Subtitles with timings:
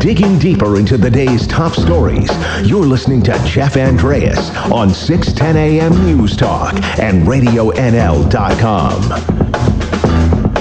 [0.00, 2.28] Digging deeper into the day's top stories,
[2.64, 9.02] you're listening to Jeff Andreas on 610 AM News Talk and RadioNL.com.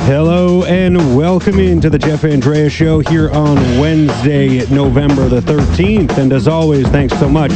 [0.06, 6.20] Hello and welcome into the Jeff Andreas Show here on Wednesday, November the 13th.
[6.20, 7.52] And as always, thanks so much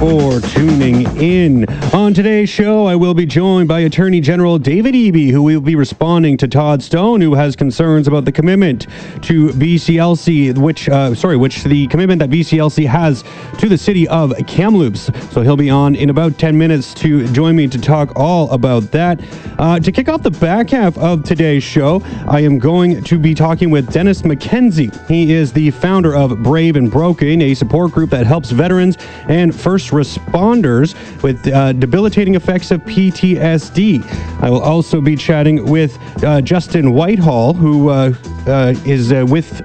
[0.00, 1.68] for tuning in.
[1.92, 5.74] On today's show, I will be joined by Attorney General David Eby, who will be
[5.74, 8.86] responding to Todd Stone, who has concerns about the commitment
[9.20, 13.24] to BCLC, which, uh, sorry, which the commitment that BCLC has
[13.58, 15.10] to the city of Kamloops.
[15.34, 18.84] So he'll be on in about 10 minutes to join me to talk all about
[18.92, 19.20] that.
[19.58, 23.34] Uh, to kick off the back half of today's show, I am going to be
[23.34, 25.06] talking with Dennis McKenzie.
[25.08, 28.96] He is the founder of Brave and Broken, a support group that helps veterans
[29.28, 34.04] and first responders with uh, debilitating effects of PTSD.
[34.40, 38.14] I will also be chatting with uh, Justin Whitehall, who uh,
[38.46, 39.62] uh is uh, with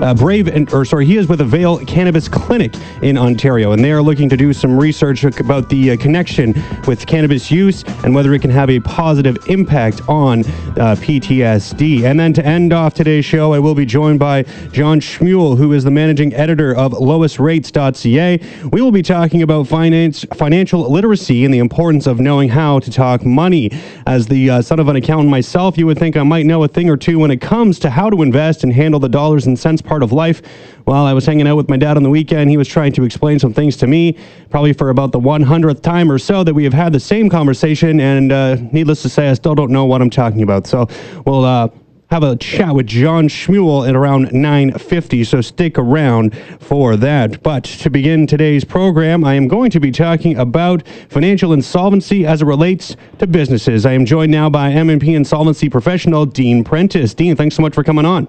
[0.00, 3.92] uh, Brave, and, or sorry, he is with Avail Cannabis Clinic in Ontario, and they
[3.92, 6.54] are looking to do some research about the uh, connection
[6.86, 12.04] with cannabis use and whether it can have a positive impact on uh, PTSD.
[12.04, 15.72] And then to end off today's show, I will be joined by John Shmuel, who
[15.72, 18.40] is the managing editor of lowestrates.ca.
[18.70, 22.90] We will be talking about finance, financial literacy and the importance of knowing how to
[22.90, 23.70] talk money.
[24.06, 26.68] As the uh, son of an accountant myself, you would think I might know a
[26.68, 29.58] thing or two when it comes to how to invest and handle the dollars and
[29.58, 30.42] cents part of life.
[30.84, 33.02] While I was hanging out with my dad on the weekend, he was trying to
[33.02, 34.16] explain some things to me,
[34.50, 38.00] probably for about the 100th time or so that we have had the same conversation.
[38.00, 40.66] And uh, needless to say, I still don't know what I'm talking about.
[40.66, 40.86] So
[41.26, 41.68] we'll uh,
[42.10, 47.42] have a chat with John Shmuel at around 9:50, so stick around for that.
[47.42, 52.40] But to begin today's program, I am going to be talking about financial insolvency as
[52.40, 53.84] it relates to businesses.
[53.84, 57.12] I am joined now by MNP insolvency professional Dean Prentice.
[57.12, 58.26] Dean, thanks so much for coming on.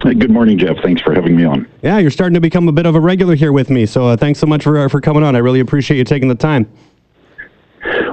[0.00, 0.78] Good morning, Jeff.
[0.82, 1.68] Thanks for having me on.
[1.82, 3.84] Yeah, you're starting to become a bit of a regular here with me.
[3.84, 5.36] So uh, thanks so much for uh, for coming on.
[5.36, 6.70] I really appreciate you taking the time.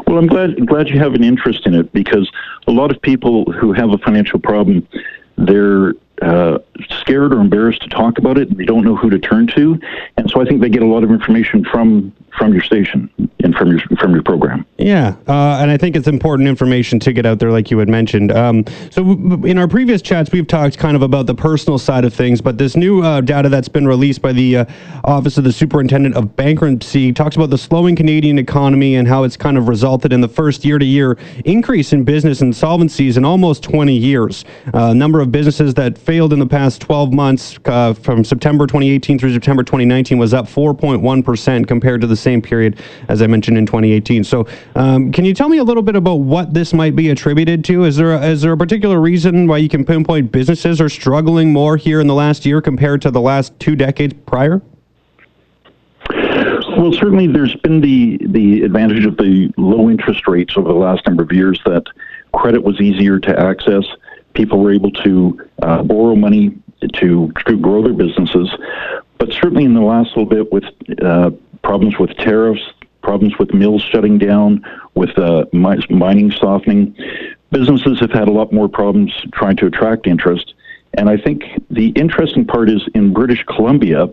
[0.06, 2.30] Well, I'm glad glad you have an interest in it because
[2.68, 4.86] a lot of people who have a financial problem,
[5.38, 6.60] they're uh,
[7.02, 8.56] scared or embarrassed to talk about it.
[8.58, 9.80] They don't know who to turn to,
[10.18, 13.10] and so I think they get a lot of information from from your station
[13.44, 14.66] and from your from your program.
[14.78, 17.90] Yeah, uh, and I think it's important information to get out there, like you had
[17.90, 18.32] mentioned.
[18.32, 19.12] Um, so
[19.44, 22.58] in our previous chats, we've talked kind of about the personal side of things, but
[22.58, 24.66] this new uh, data that's been released by the uh,
[25.04, 29.38] Office of the Superintendent of Bankruptcy talks about the slowing Canadian economy and how it's
[29.38, 34.46] kind of resulted in the first year-to-year increase in business insolvencies in almost 20 years.
[34.74, 38.66] A uh, number of businesses that failed in the past 12 months, uh, from September
[38.66, 42.80] 2018 through September 2019, was up 4.1 percent compared to the same period,
[43.10, 44.24] as I mentioned in 2018.
[44.24, 47.66] So, um, can you tell me a little bit about what this might be attributed
[47.66, 47.84] to?
[47.84, 51.52] Is there a, is there a particular reason why you can pinpoint businesses are struggling
[51.52, 54.62] more here in the last year compared to the last two decades prior?
[56.10, 61.06] Well, certainly there's been the, the advantage of the low interest rates over the last
[61.06, 61.84] number of years that
[62.34, 63.84] credit was easier to access.
[64.38, 66.56] People were able to uh, borrow money
[66.94, 68.48] to, to grow their businesses.
[69.18, 70.66] But certainly in the last little bit with
[71.02, 71.32] uh,
[71.64, 72.62] problems with tariffs,
[73.02, 76.96] problems with mills shutting down, with uh, mining softening.
[77.52, 80.54] Businesses have had a lot more problems trying to attract interest.
[80.94, 84.08] And I think the interesting part is in British Columbia,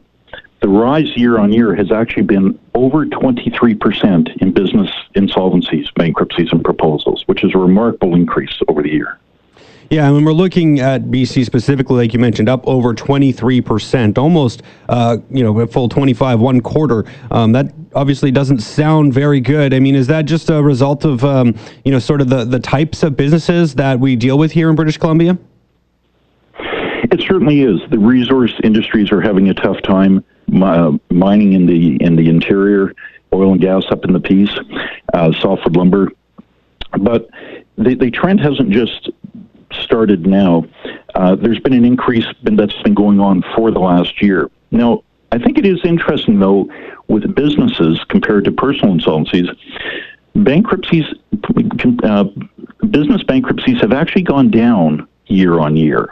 [0.63, 6.65] the rise year on year has actually been over 23% in business insolvencies, bankruptcies, and
[6.65, 9.19] proposals, which is a remarkable increase over the year.
[9.95, 14.65] Yeah, and when we're looking at BC specifically, like you mentioned, up over 23%, almost,
[14.89, 17.05] uh, you know, a full 25, one quarter.
[17.31, 19.73] Um, that obviously doesn't sound very good.
[19.73, 22.59] I mean, is that just a result of, um, you know, sort of the, the
[22.59, 25.39] types of businesses that we deal with here in British Columbia?
[26.59, 27.79] It certainly is.
[27.91, 30.25] The resource industries are having a tough time.
[30.61, 32.93] Uh, mining in the in the interior,
[33.33, 34.59] oil and gas up in the Peace,
[35.13, 36.11] uh, softwood lumber,
[36.99, 37.31] but
[37.79, 39.11] the, the trend hasn't just
[39.83, 40.65] started now,
[41.15, 44.51] uh, there's been an increase that's been going on for the last year.
[44.71, 45.03] Now,
[45.33, 46.69] I think it is interesting, though,
[47.09, 49.49] with businesses compared to personal insolvencies,
[50.35, 51.05] bankruptcies,
[52.03, 52.25] uh,
[52.91, 56.09] business bankruptcies have actually gone down year on year.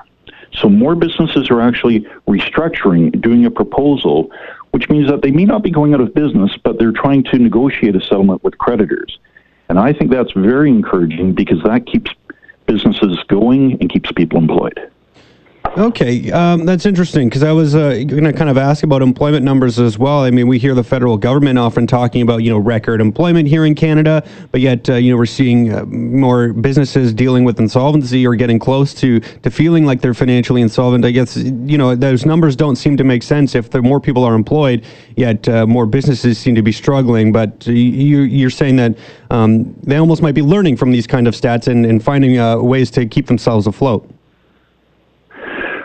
[0.55, 4.31] So more businesses are actually restructuring, doing a proposal,
[4.73, 7.39] which means that they may not be going out of business, but they're trying to
[7.39, 9.19] negotiate a settlement with creditors.
[9.69, 12.11] And I think that's very encouraging because that keeps
[12.67, 14.92] businesses going and keeps people employed.
[15.65, 19.43] Okay, um, that's interesting because I was uh, going to kind of ask about employment
[19.43, 20.19] numbers as well.
[20.21, 23.65] I mean, we hear the federal government often talking about you know record employment here
[23.65, 28.27] in Canada, but yet uh, you know we're seeing uh, more businesses dealing with insolvency
[28.27, 31.07] or getting close to to feeling like they're financially insolvent.
[31.07, 34.35] I guess you know those numbers don't seem to make sense if more people are
[34.35, 34.85] employed,
[35.17, 37.33] yet uh, more businesses seem to be struggling.
[37.33, 38.99] But you you're saying that
[39.31, 42.59] um, they almost might be learning from these kind of stats and, and finding uh,
[42.59, 44.13] ways to keep themselves afloat.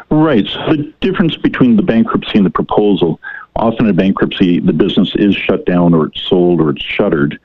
[0.09, 0.45] Right.
[0.48, 3.19] So the difference between the bankruptcy and the proposal,
[3.56, 7.39] often in bankruptcy, the business is shut down or it's sold or it's shuttered.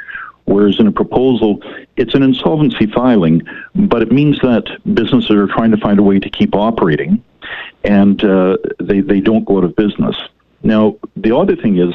[0.44, 1.60] Whereas in a proposal,
[1.96, 3.42] it's an insolvency filing,
[3.74, 4.64] but it means that
[4.94, 7.22] businesses are trying to find a way to keep operating
[7.84, 10.16] and uh, they, they don't go out of business.
[10.62, 11.94] Now, the other thing is,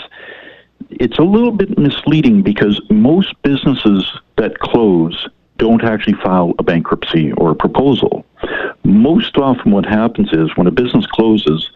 [0.90, 4.06] it's a little bit misleading because most businesses
[4.36, 5.28] that close
[5.58, 8.26] don't actually file a bankruptcy or a proposal.
[8.88, 11.72] Most often, what happens is when a business closes,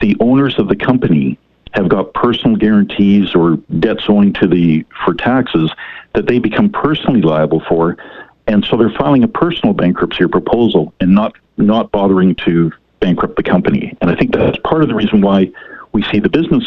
[0.00, 1.38] the owners of the company
[1.72, 5.70] have got personal guarantees or debts owing to the for taxes
[6.14, 7.98] that they become personally liable for,
[8.46, 13.42] and so they're filing a personal bankruptcy proposal and not not bothering to bankrupt the
[13.42, 13.94] company.
[14.00, 15.50] And I think that's part of the reason why
[15.92, 16.64] we see the business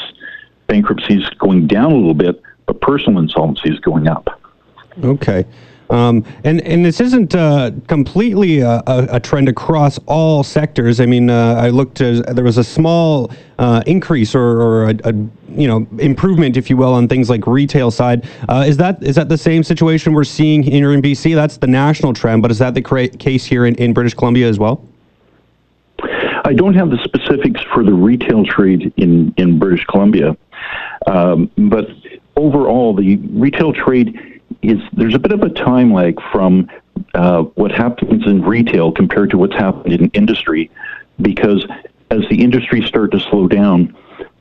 [0.68, 4.40] bankruptcies going down a little bit, but personal insolvencies going up.
[5.04, 5.44] Okay.
[5.92, 11.02] Um, and and this isn't uh, completely a, a, trend across all sectors.
[11.02, 11.98] I mean, uh, I looked.
[11.98, 13.30] there was a small
[13.60, 15.14] uh, increase or, or a, a,
[15.50, 18.26] you know improvement, if you will, on things like retail side.
[18.48, 21.36] Uh, is that is that the same situation we're seeing here in BC?
[21.36, 24.48] That's the national trend, but is that the cra- case here in, in British Columbia
[24.48, 24.86] as well?
[26.46, 30.38] I don't have the specifics for the retail trade in in British Columbia,
[31.08, 31.90] um, but
[32.38, 34.31] overall, the retail trade
[34.62, 36.70] is there's a bit of a time lag from
[37.14, 40.70] uh, what happens in retail compared to what's happened in industry,
[41.22, 41.66] because
[42.12, 43.96] as the industry start to slow down,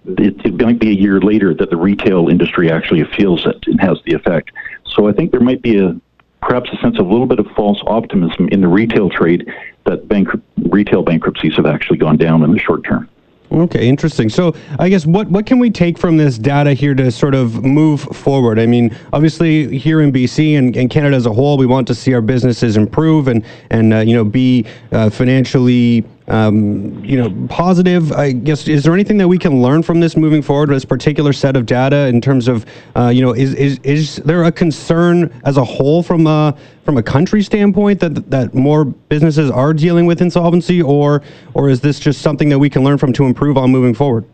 [0.06, 3.81] it, it might be a year later that the retail industry actually feels it and
[3.81, 4.50] has the effect.
[4.87, 5.99] So I think there might be a
[6.43, 9.52] perhaps a sense of a little bit of false optimism in the retail trade
[9.84, 10.28] that bank,
[10.70, 13.08] retail bankruptcies have actually gone down in the short term.
[13.52, 14.29] Okay, interesting.
[14.29, 17.64] So, I guess what what can we take from this data here to sort of
[17.64, 18.61] move forward?
[18.61, 21.94] I mean, obviously here in BC and, and Canada as a whole, we want to
[21.94, 27.47] see our businesses improve and and uh, you know be uh, financially um, you know,
[27.49, 28.12] positive.
[28.12, 30.71] I guess is there anything that we can learn from this moving forward?
[30.71, 34.44] This particular set of data in terms of, uh, you know, is, is is there
[34.44, 39.50] a concern as a whole from a from a country standpoint that that more businesses
[39.50, 41.23] are dealing with insolvency, or
[41.55, 44.25] or is this just something that we can learn from to improve on moving forward?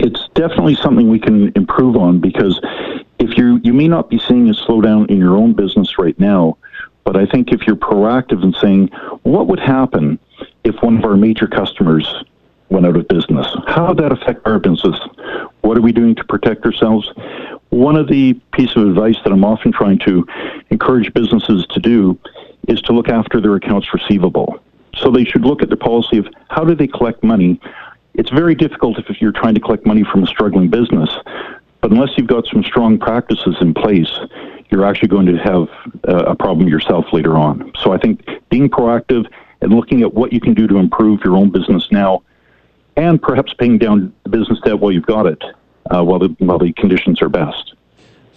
[0.00, 2.60] It's definitely something we can improve on because
[3.20, 6.58] if you you may not be seeing a slowdown in your own business right now,
[7.06, 8.88] but I think if you're proactive in saying,
[9.22, 10.18] what would happen
[10.64, 12.24] if one of our major customers
[12.68, 13.46] went out of business?
[13.68, 14.98] How would that affect our business?
[15.60, 17.08] What are we doing to protect ourselves?
[17.70, 20.26] One of the pieces of advice that I'm often trying to
[20.70, 22.18] encourage businesses to do
[22.66, 24.58] is to look after their accounts receivable.
[24.96, 27.60] So they should look at the policy of how do they collect money.
[28.14, 31.10] It's very difficult if you're trying to collect money from a struggling business,
[31.90, 34.10] unless you've got some strong practices in place,
[34.70, 35.68] you're actually going to have
[36.04, 37.72] a problem yourself later on.
[37.82, 39.30] So I think being proactive
[39.60, 42.22] and looking at what you can do to improve your own business now,
[42.96, 45.42] and perhaps paying down the business debt while you've got it,
[45.90, 47.75] uh, while the while the conditions are best.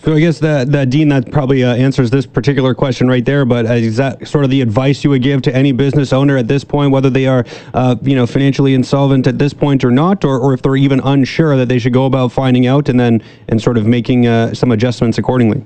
[0.01, 3.44] So I guess that, that Dean, that probably uh, answers this particular question right there.
[3.44, 6.38] But uh, is that sort of the advice you would give to any business owner
[6.38, 9.91] at this point, whether they are, uh, you know, financially insolvent at this point or
[9.91, 12.98] not, or, or if they're even unsure that they should go about finding out and
[12.98, 15.65] then and sort of making uh, some adjustments accordingly?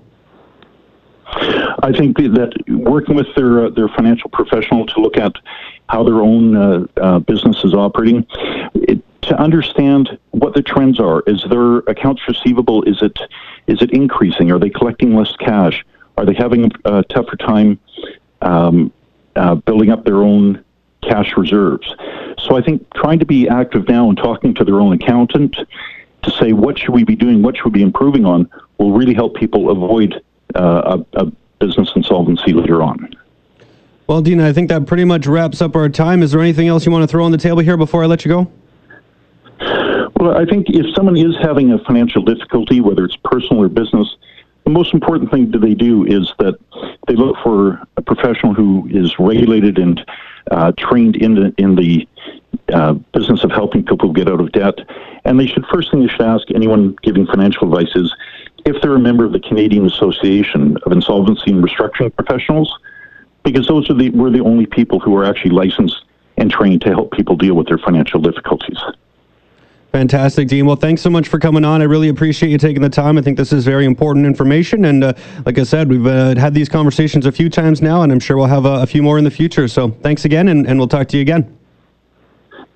[1.83, 5.33] I think that working with their uh, their financial professional to look at
[5.89, 8.25] how their own uh, business is operating,
[8.73, 11.21] it, to understand what the trends are.
[11.27, 13.17] Is their accounts receivable is it
[13.67, 14.51] is it increasing?
[14.51, 15.85] Are they collecting less cash?
[16.17, 17.79] Are they having a tougher time
[18.41, 18.91] um,
[19.35, 20.63] uh, building up their own
[21.01, 21.87] cash reserves?
[22.39, 25.55] So I think trying to be active now and talking to their own accountant
[26.23, 29.13] to say what should we be doing, what should we be improving on, will really
[29.13, 30.21] help people avoid
[30.55, 33.15] uh, a, a business insolvency later on.
[34.07, 36.21] Well, Dina, I think that pretty much wraps up our time.
[36.21, 38.25] Is there anything else you want to throw on the table here before I let
[38.25, 38.51] you go?
[40.23, 44.15] Well, I think if someone is having a financial difficulty, whether it's personal or business,
[44.63, 46.57] the most important thing that they do is that
[47.07, 49.99] they look for a professional who is regulated and
[50.49, 52.07] uh, trained in the, in the
[52.73, 54.75] uh, business of helping people get out of debt.
[55.25, 58.15] And they should first thing they should ask anyone giving financial advice is
[58.65, 62.73] if they're a member of the Canadian Association of Insolvency and Restructuring Professionals,
[63.43, 66.05] because those are the we're the only people who are actually licensed
[66.37, 68.77] and trained to help people deal with their financial difficulties.
[69.93, 70.65] Fantastic, Dean.
[70.65, 71.79] Well, thanks so much for coming on.
[71.79, 73.15] I really appreciate you taking the time.
[73.19, 74.85] I think this is very important information.
[74.85, 75.13] And uh,
[75.45, 78.35] like I said, we've uh, had these conversations a few times now, and I'm sure
[78.35, 79.67] we'll have a, a few more in the future.
[79.67, 81.55] So thanks again, and, and we'll talk to you again.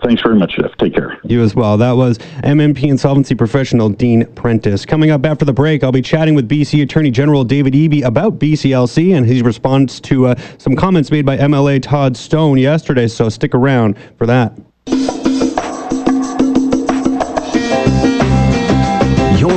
[0.03, 0.77] Thanks very much, Jeff.
[0.77, 1.17] Take care.
[1.23, 1.75] You as well.
[1.75, 4.85] That was MNP insolvency professional Dean Prentice.
[4.85, 8.37] Coming up after the break, I'll be chatting with BC Attorney General David Eby about
[8.37, 13.07] BCLC and his response to uh, some comments made by MLA Todd Stone yesterday.
[13.07, 14.55] So stick around for that.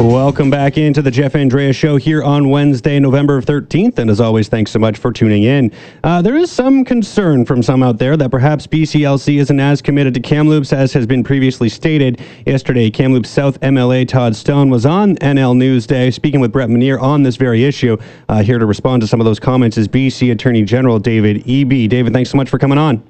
[0.00, 3.98] Welcome back into the Jeff Andrea Show here on Wednesday, November 13th.
[3.98, 5.70] And as always, thanks so much for tuning in.
[6.02, 10.14] Uh, there is some concern from some out there that perhaps BCLC isn't as committed
[10.14, 12.18] to Kamloops as has been previously stated.
[12.46, 17.22] Yesterday, Kamloops South MLA Todd Stone was on NL Newsday speaking with Brett Mineer on
[17.22, 17.98] this very issue.
[18.30, 21.90] Uh, here to respond to some of those comments is BC Attorney General David Eby
[21.90, 23.02] David, thanks so much for coming on.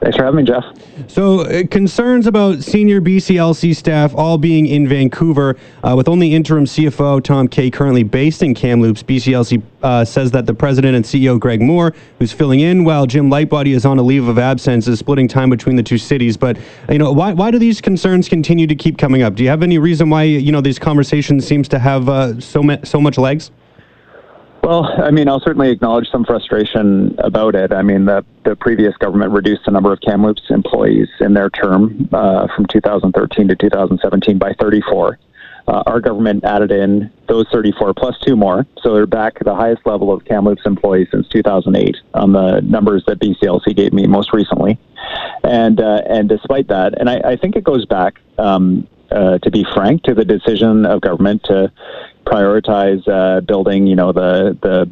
[0.00, 0.64] Thanks for having me, Jeff.
[1.08, 6.66] So, uh, concerns about senior BCLC staff all being in Vancouver, uh, with only interim
[6.66, 9.02] CFO Tom Kay currently based in Kamloops.
[9.02, 13.28] BCLC uh, says that the president and CEO Greg Moore, who's filling in while Jim
[13.28, 16.36] Lightbody is on a leave of absence, is splitting time between the two cities.
[16.36, 19.34] But you know, why why do these concerns continue to keep coming up?
[19.34, 22.62] Do you have any reason why you know these conversations seems to have uh, so
[22.62, 23.50] ma- so much legs?
[24.68, 27.72] Well, I mean, I'll certainly acknowledge some frustration about it.
[27.72, 32.06] I mean, the, the previous government reduced the number of Kamloops employees in their term
[32.12, 35.18] uh, from 2013 to 2017 by 34.
[35.68, 39.54] Uh, our government added in those 34 plus two more, so they're back at the
[39.54, 44.34] highest level of Kamloops employees since 2008 on the numbers that BCLC gave me most
[44.34, 44.78] recently.
[45.44, 49.50] And uh, and despite that, and I, I think it goes back um, uh, to
[49.50, 51.72] be frank, to the decision of government to
[52.24, 54.90] prioritize uh, building, you know, the the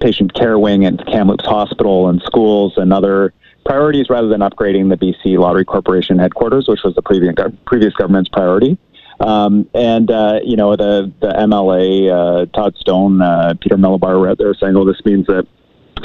[0.00, 3.32] patient care wing at Kamloops Hospital and schools and other
[3.64, 7.34] priorities rather than upgrading the BC Lottery Corporation headquarters, which was the previous
[7.66, 8.78] previous government's priority.
[9.20, 14.28] Um, and uh, you know, the the MLA uh, Todd Stone, uh, Peter Milobar were
[14.28, 15.46] out there saying, "Oh, this means that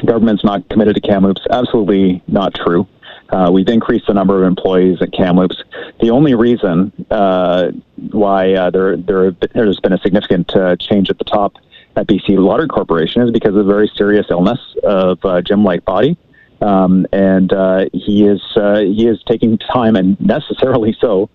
[0.05, 2.87] government's not committed to Kamloops." Absolutely not true.
[3.31, 5.63] Uh, we've increased the number of employees at Kamloops.
[6.01, 7.71] The only reason uh,
[8.11, 11.55] why uh, there, there there's been a significant uh, change at the top
[11.95, 16.17] at BC Lottery Corporation is because of a very serious illness of uh, Jim Lightbody.
[16.61, 21.29] Um, and uh, he is he is taking time and necessarily so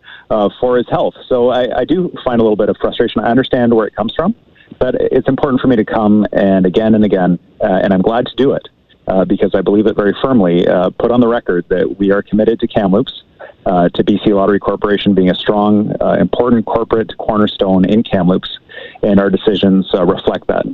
[0.60, 1.14] for his health.
[1.28, 3.22] So I, I do find a little bit of frustration.
[3.22, 4.34] I understand where it comes from,
[4.78, 8.36] but it's important for me to come and again and again, and I'm glad to
[8.36, 8.68] do it
[9.06, 12.22] uh, because I believe it very firmly, uh, put on the record that we are
[12.22, 13.22] committed to Kamloops,
[13.66, 18.58] uh, to BC Lottery Corporation being a strong, uh, important corporate cornerstone in Kamloops,
[19.02, 20.64] and our decisions uh, reflect that.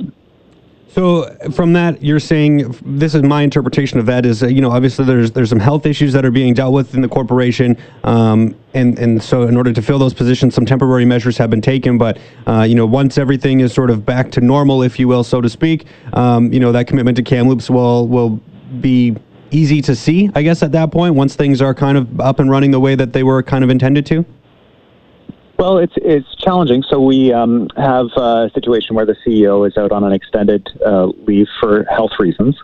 [0.93, 1.23] So
[1.53, 5.05] from that, you're saying this is my interpretation of that is uh, you know obviously
[5.05, 8.99] there's there's some health issues that are being dealt with in the corporation, um, and
[8.99, 11.97] and so in order to fill those positions, some temporary measures have been taken.
[11.97, 15.23] But uh, you know once everything is sort of back to normal, if you will,
[15.23, 18.39] so to speak, um, you know that commitment to Kamloops will will
[18.79, 19.15] be
[19.49, 22.51] easy to see, I guess, at that point once things are kind of up and
[22.51, 24.25] running the way that they were kind of intended to.
[25.63, 26.83] Well, it's it's challenging.
[26.89, 31.05] So we um, have a situation where the CEO is out on an extended uh,
[31.05, 32.57] leave for health reasons,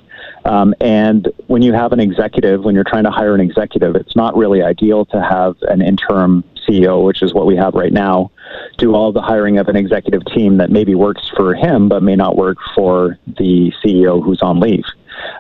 [0.44, 4.18] um, and when you have an executive, when you're trying to hire an executive, it's
[4.18, 8.32] not really ideal to have an interim CEO, which is what we have right now,
[8.78, 12.18] do all the hiring of an executive team that maybe works for him but may
[12.18, 14.84] not work for the CEO who's on leave.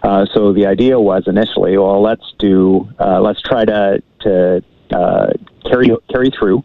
[0.03, 5.27] Uh, so the idea was initially, well, let's do, uh, let's try to to uh,
[5.65, 6.63] carry carry through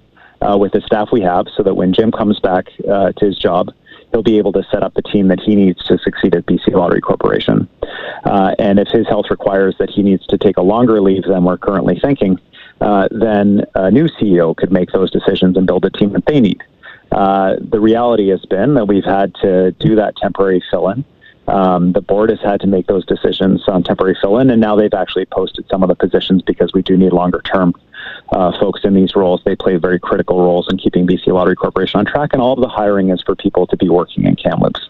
[0.49, 3.39] uh, with the staff we have so that when Jim comes back uh, to his
[3.39, 3.71] job,
[4.13, 6.73] he'll be able to set up the team that he needs to succeed at BC
[6.73, 7.69] Lottery Corporation.
[8.25, 11.45] Uh, and if his health requires that he needs to take a longer leave than
[11.45, 12.39] we're currently thinking,
[12.81, 16.41] uh, then a new CEO could make those decisions and build a team that they
[16.41, 16.63] need.
[17.13, 21.05] Uh, the reality has been that we've had to do that temporary fill in.
[21.47, 24.77] Um, the board has had to make those decisions on temporary fill in, and now
[24.77, 27.75] they've actually posted some of the positions because we do need longer term
[28.33, 29.43] uh, folks in these roles.
[29.45, 32.61] They play very critical roles in keeping BC Lottery Corporation on track, and all of
[32.61, 34.89] the hiring is for people to be working in Kamloops.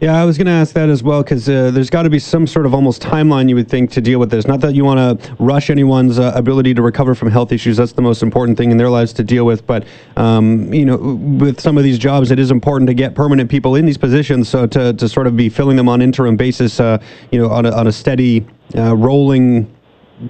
[0.00, 2.18] Yeah, I was going to ask that as well because uh, there's got to be
[2.18, 4.44] some sort of almost timeline you would think to deal with this.
[4.46, 7.76] Not that you want to rush anyone's uh, ability to recover from health issues.
[7.76, 9.66] That's the most important thing in their lives to deal with.
[9.66, 9.86] But
[10.16, 13.76] um, you know, with some of these jobs, it is important to get permanent people
[13.76, 14.48] in these positions.
[14.48, 16.98] So to, to sort of be filling them on interim basis, uh,
[17.30, 18.44] you know, on a, on a steady,
[18.76, 19.72] uh, rolling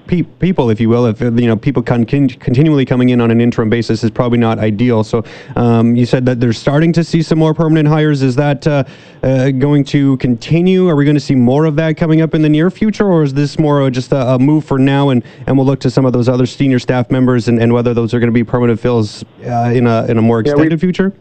[0.07, 3.41] pe- people, if you will, if you know people con- continually coming in on an
[3.41, 5.03] interim basis is probably not ideal.
[5.03, 5.23] So
[5.55, 8.21] um, you said that they're starting to see some more permanent hires.
[8.21, 8.83] Is that uh,
[9.23, 10.87] uh, going to continue?
[10.89, 13.23] Are we going to see more of that coming up in the near future, or
[13.23, 16.05] is this more just a, a move for now, and, and we'll look to some
[16.05, 18.79] of those other senior staff members and, and whether those are going to be permanent
[18.79, 21.13] fills uh, in a in a more extended yeah, future?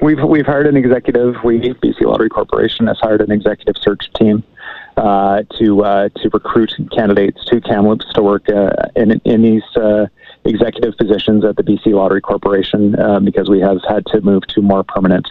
[0.00, 1.36] We've we've hired an executive.
[1.44, 4.42] We BC Lottery Corporation has hired an executive search team
[5.00, 10.06] uh, to uh, to recruit candidates to Kamloops to work uh, in in these uh,
[10.44, 14.60] executive positions at the BC Lottery Corporation uh, because we have had to move to
[14.60, 15.26] more permanent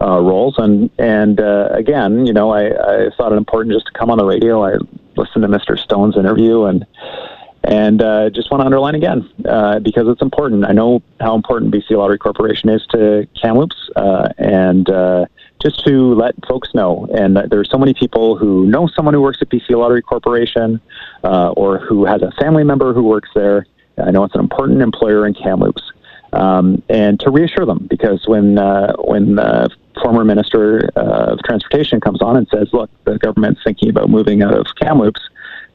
[0.00, 0.56] roles.
[0.58, 4.24] And and again, you know, I, I thought it important just to come on the
[4.24, 4.64] radio.
[4.64, 4.72] I
[5.16, 5.78] listened to Mr.
[5.78, 6.84] Stone's interview and
[7.62, 10.64] and uh, just want to underline again uh, because it's important.
[10.64, 14.88] I know how important BC Lottery Corporation is to Kamloops, uh, and
[15.62, 17.08] just to let folks know.
[17.14, 20.80] And there are so many people who know someone who works at BC Lottery Corporation,
[21.22, 23.66] uh, or who has a family member who works there.
[23.98, 25.82] I know it's an important employer in Kamloops,
[26.32, 29.70] um, and to reassure them because when uh, when the
[30.02, 34.54] former Minister of Transportation comes on and says, "Look, the government's thinking about moving out
[34.54, 35.20] of Kamloops."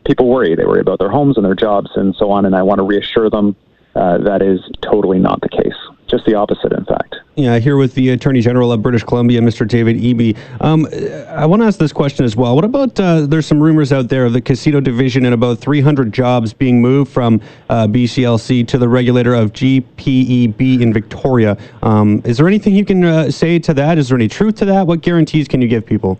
[0.06, 0.56] people worry.
[0.56, 2.46] They worry about their homes and their jobs and so on.
[2.46, 3.56] And I want to reassure them
[3.96, 5.76] uh, that is totally not the case.
[6.08, 7.09] Just the opposite, in fact.
[7.40, 9.66] Yeah, here with the Attorney General of British Columbia, Mr.
[9.66, 10.36] David Eby.
[10.60, 10.86] Um,
[11.30, 12.54] I want to ask this question as well.
[12.54, 16.12] What about uh, there's some rumors out there of the casino division and about 300
[16.12, 21.58] jobs being moved from uh, BCLC to the regulator of GPEB in Victoria?
[21.82, 23.98] Um, is there anything you can uh, say to that?
[23.98, 24.86] Is there any truth to that?
[24.86, 26.20] What guarantees can you give people?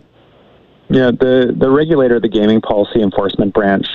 [0.88, 3.86] Yeah, the, the regulator, the Gaming Policy Enforcement Branch,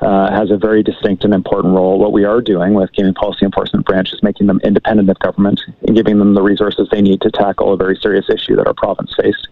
[0.00, 1.98] uh, has a very distinct and important role.
[1.98, 5.60] What we are doing with Gaming Policy Enforcement Branch is making them independent of government
[5.86, 8.74] and giving them the resources they need to tackle a very serious issue that our
[8.74, 9.48] province faced,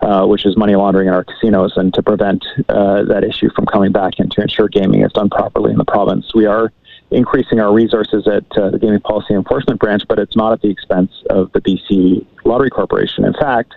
[0.00, 3.66] uh, which is money laundering in our casinos, and to prevent uh, that issue from
[3.66, 6.34] coming back and to ensure gaming is done properly in the province.
[6.34, 6.72] We are
[7.10, 10.70] increasing our resources at uh, the Gaming Policy Enforcement Branch, but it's not at the
[10.70, 13.24] expense of the BC Lottery Corporation.
[13.24, 13.74] In fact,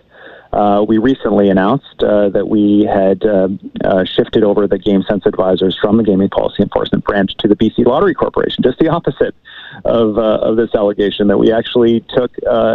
[0.55, 3.49] uh, we recently announced uh, that we had uh,
[3.83, 7.57] uh, shifted over the game sense advisors from the Gaming Policy Enforcement Branch to the
[7.57, 9.35] BC Lottery Corporation, just the opposite
[9.83, 12.31] of, uh, of this allegation that we actually took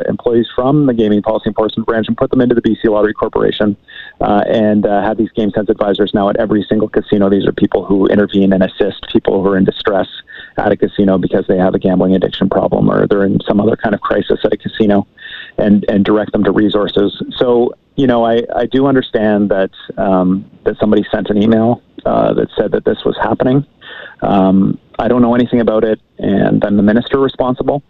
[0.07, 3.75] employees from the Gaming Policy Enforcement Branch and put them into the BC Lottery Corporation
[4.21, 7.31] and have these game sense advisors now at every single casino.
[7.31, 10.09] These are people who intervene and assist people who are in distress
[10.59, 13.77] at a casino because they have a gambling addiction problem or they're in some other
[13.77, 15.07] kind of crisis at a casino
[15.61, 17.23] and and direct them to resources.
[17.37, 22.33] So you know, I, I do understand that um, that somebody sent an email uh,
[22.35, 23.66] that said that this was happening.
[24.23, 27.83] Um, I don't know anything about it, and I'm the minister responsible.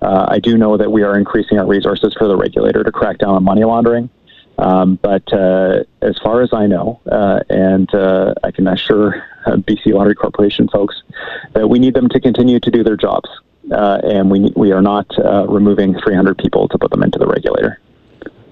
[0.00, 3.18] Uh, I do know that we are increasing our resources for the regulator to crack
[3.18, 4.10] down on money laundering.
[4.58, 9.56] Um, but uh, as far as I know, uh, and uh, I can assure uh,
[9.56, 11.02] BC Lottery Corporation folks
[11.54, 13.28] that we need them to continue to do their jobs
[13.70, 17.26] uh, and we we are not uh, removing 300 people to put them into the
[17.26, 17.78] regulator.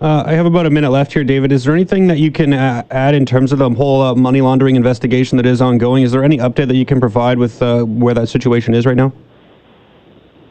[0.01, 1.53] Uh, I have about a minute left here, David.
[1.53, 4.41] Is there anything that you can uh, add in terms of the whole uh, money
[4.41, 6.05] laundering investigation that is ongoing?
[6.05, 8.97] Is there any update that you can provide with uh, where that situation is right
[8.97, 9.13] now?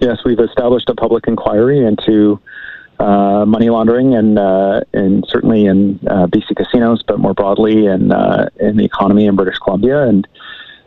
[0.02, 2.40] Yes, we've established a public inquiry into
[3.00, 4.38] money laundering and
[4.94, 8.12] and certainly in BC casinos, but more broadly in
[8.60, 10.28] in the economy in British Columbia and.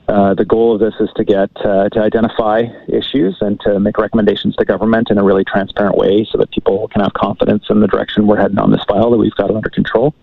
[0.09, 3.97] Uh, the goal of this is to get uh, to identify issues and to make
[3.99, 7.81] recommendations to government in a really transparent way, so that people can have confidence in
[7.81, 10.15] the direction we're heading on this file that we've got under control.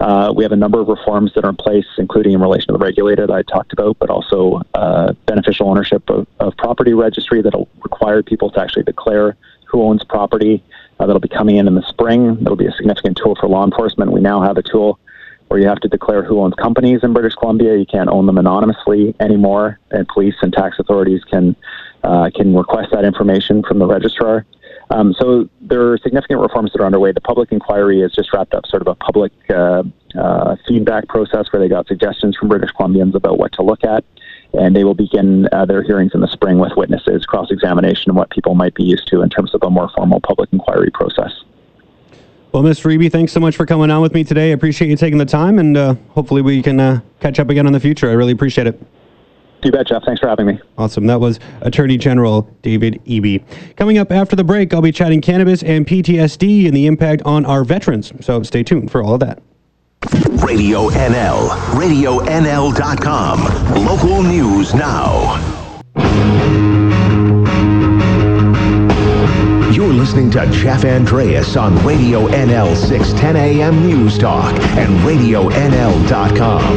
[0.00, 2.72] Uh, we have a number of reforms that are in place, including in relation to
[2.72, 7.68] the regulated I talked about, but also uh, beneficial ownership of, of property registry that'll
[7.82, 10.62] require people to actually declare who owns property.
[10.98, 12.36] Uh, that'll be coming in in the spring.
[12.36, 14.10] That'll be a significant tool for law enforcement.
[14.10, 14.98] We now have a tool
[15.50, 17.76] where you have to declare who owns companies in British Columbia.
[17.76, 21.56] You can't own them anonymously anymore, and police and tax authorities can
[22.04, 24.46] uh, can request that information from the registrar.
[24.90, 27.10] Um, so there are significant reforms that are underway.
[27.10, 29.82] The public inquiry has just wrapped up sort of a public uh,
[30.16, 34.04] uh, feedback process where they got suggestions from British Columbians about what to look at.
[34.52, 38.16] And they will begin uh, their hearings in the spring with witnesses, cross examination, and
[38.16, 41.32] what people might be used to in terms of a more formal public inquiry process.
[42.52, 42.92] Well, Mr.
[42.92, 44.50] Eby, thanks so much for coming on with me today.
[44.50, 47.64] I appreciate you taking the time, and uh, hopefully we can uh, catch up again
[47.66, 48.10] in the future.
[48.10, 48.80] I really appreciate it.
[49.62, 50.02] You bet, Jeff.
[50.04, 50.58] Thanks for having me.
[50.76, 51.06] Awesome.
[51.06, 53.44] That was Attorney General David Eby.
[53.76, 57.46] Coming up after the break, I'll be chatting cannabis and PTSD and the impact on
[57.46, 58.12] our veterans.
[58.20, 59.40] So stay tuned for all of that.
[60.42, 63.44] Radio NL, RadioNL.com.
[63.84, 65.36] Local news now.
[69.78, 76.70] Listening to Jeff Andreas on Radio NL 610 AM News Talk and RadioNL.com.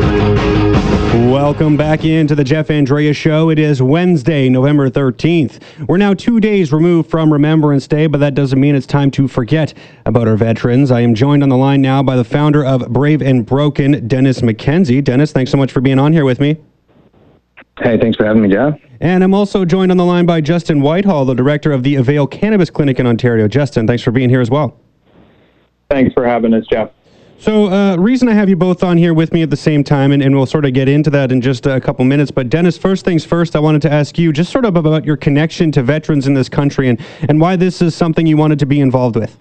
[1.31, 3.49] Welcome back into the Jeff Andreas Show.
[3.49, 5.61] It is Wednesday, November 13th.
[5.87, 9.27] We're now two days removed from Remembrance Day, but that doesn't mean it's time to
[9.27, 9.73] forget
[10.05, 10.91] about our veterans.
[10.91, 14.41] I am joined on the line now by the founder of Brave and Broken, Dennis
[14.41, 15.03] McKenzie.
[15.03, 16.57] Dennis, thanks so much for being on here with me.
[17.81, 18.79] Hey, thanks for having me, Jeff.
[19.01, 22.27] And I'm also joined on the line by Justin Whitehall, the director of the Avail
[22.27, 23.47] Cannabis Clinic in Ontario.
[23.47, 24.77] Justin, thanks for being here as well.
[25.89, 26.91] Thanks for having us, Jeff.
[27.39, 30.11] So, uh, reason I have you both on here with me at the same time,
[30.11, 32.31] and, and we'll sort of get into that in just a couple minutes.
[32.31, 35.17] But, Dennis, first things first, I wanted to ask you just sort of about your
[35.17, 38.65] connection to veterans in this country and, and why this is something you wanted to
[38.65, 39.37] be involved with.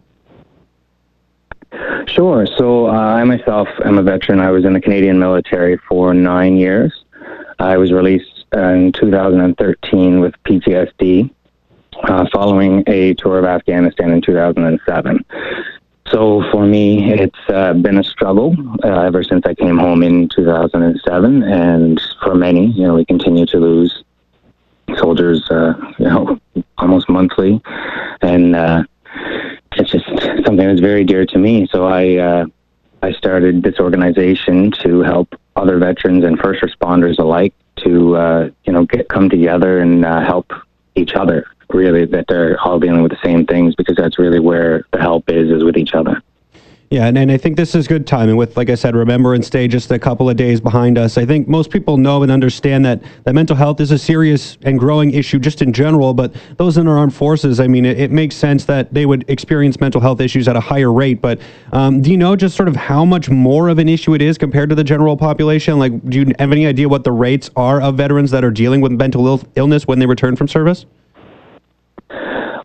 [2.09, 2.47] Sure.
[2.59, 4.40] So, uh, I myself am a veteran.
[4.40, 7.02] I was in the Canadian military for nine years.
[7.62, 11.31] I was released in 2013 with PTSD
[12.03, 15.25] uh, following a tour of Afghanistan in 2007.
[16.09, 20.29] So for me, it's uh, been a struggle uh, ever since I came home in
[20.31, 24.03] 2007, and for many, you know, we continue to lose
[24.96, 26.40] soldiers, uh, you know,
[26.79, 27.62] almost monthly,
[28.22, 28.83] and uh,
[29.77, 30.09] it's just
[30.44, 31.68] something that's very dear to me.
[31.70, 32.46] So I uh,
[33.03, 38.73] I started this organization to help other veterans and first responders alike to uh, you
[38.73, 40.53] know get come together and uh, help
[40.95, 41.47] each other.
[41.71, 45.29] Really, that they're all dealing with the same things because that's really where the help
[45.31, 46.21] is is with each other.
[46.92, 49.66] Yeah, and, and I think this is good timing with, like I said, Remembrance Day
[49.66, 51.16] just a couple of days behind us.
[51.16, 54.78] I think most people know and understand that, that mental health is a serious and
[54.78, 58.11] growing issue just in general, but those in our armed forces, I mean, it, it
[58.11, 61.22] makes sense that they would experience mental health issues at a higher rate.
[61.22, 61.40] But
[61.72, 64.37] um, do you know just sort of how much more of an issue it is
[64.37, 65.78] compared to the general population?
[65.78, 68.83] Like, do you have any idea what the rates are of veterans that are dealing
[68.83, 70.85] with mental Ill- illness when they return from service?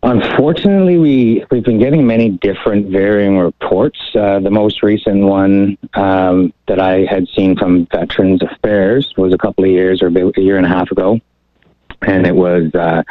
[0.08, 4.00] Unfortunately, we we've been getting many different varying reports.
[4.14, 9.36] Uh, the most recent one um, that I had seen from Veterans Affairs was a
[9.36, 11.20] couple of years or a year and a half ago,
[12.00, 13.02] and it was uh,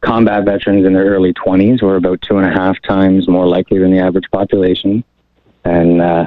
[0.00, 3.78] combat veterans in their early 20s were about two and a half times more likely
[3.78, 5.04] than the average population.
[5.66, 6.26] And uh,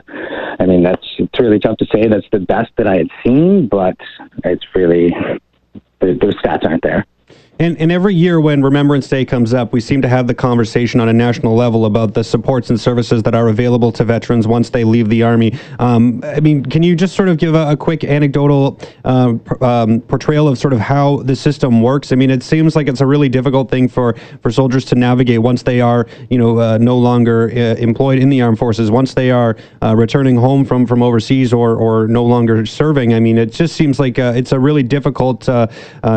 [0.60, 2.08] I mean, that's it's really tough to say.
[2.08, 3.98] That's the best that I had seen, but
[4.46, 5.10] it's really
[6.02, 7.08] the, those stats aren't there.
[7.62, 11.02] And, and every year when Remembrance Day comes up, we seem to have the conversation
[11.02, 14.70] on a national level about the supports and services that are available to veterans once
[14.70, 15.60] they leave the Army.
[15.78, 20.00] Um, I mean, can you just sort of give a, a quick anecdotal uh, um,
[20.00, 22.14] portrayal of sort of how the system works?
[22.14, 25.42] I mean, it seems like it's a really difficult thing for, for soldiers to navigate
[25.42, 29.14] once they are, you know, uh, no longer uh, employed in the armed forces, once
[29.14, 33.14] they are uh, returning home from, from overseas or, or no longer serving.
[33.14, 35.68] I mean, it just seems like uh, it's a really difficult uh,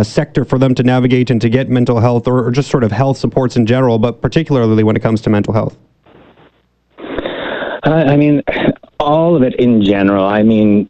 [0.05, 3.17] sector for them to navigate to get mental health or, or just sort of health
[3.17, 5.77] supports in general, but particularly when it comes to mental health?
[6.99, 8.43] Uh, I mean,
[9.01, 10.25] all of it in general.
[10.25, 10.89] I mean,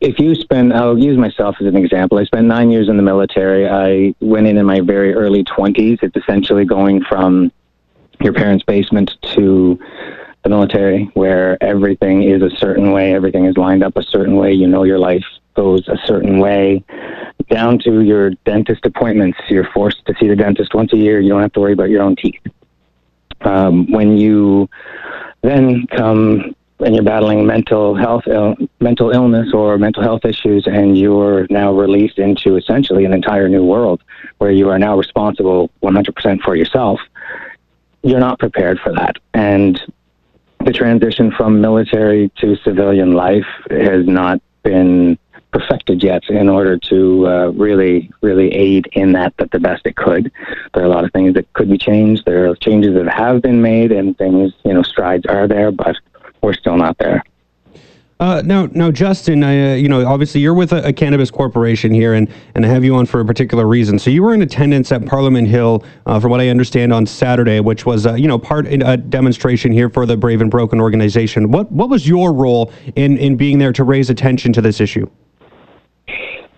[0.00, 2.18] if you spend, I'll use myself as an example.
[2.18, 3.68] I spent nine years in the military.
[3.68, 5.98] I went in in my very early 20s.
[6.02, 7.52] It's essentially going from
[8.20, 9.78] your parents' basement to
[10.42, 14.52] the military, where everything is a certain way, everything is lined up a certain way.
[14.52, 15.24] You know your life
[15.54, 16.82] goes a certain way
[17.50, 19.38] down to your dentist appointments.
[19.48, 21.20] You're forced to see the dentist once a year.
[21.20, 22.40] You don't have to worry about your own teeth.
[23.42, 24.68] Um, when you
[25.42, 30.96] then come and you're battling mental health, Ill, mental illness or mental health issues, and
[30.96, 34.02] you're now released into essentially an entire new world
[34.38, 37.00] where you are now responsible 100% for yourself.
[38.02, 39.78] You're not prepared for that, and
[40.64, 45.18] the transition from military to civilian life has not been
[45.52, 49.96] perfected yet in order to uh, really, really aid in that that the best it
[49.96, 50.30] could.
[50.74, 52.24] There are a lot of things that could be changed.
[52.24, 55.96] There are changes that have been made, and things, you know, strides are there, but
[56.42, 57.24] we're still not there.
[58.20, 62.12] Uh, now, now, Justin, uh, you know, obviously you're with a, a, cannabis corporation here,
[62.12, 63.98] and, and I have you on for a particular reason.
[63.98, 67.60] So you were in attendance at Parliament Hill, uh, from what I understand, on Saturday,
[67.60, 70.82] which was, uh, you know, part in a demonstration here for the Brave and Broken
[70.82, 71.50] organization.
[71.50, 75.08] What what was your role in in being there to raise attention to this issue?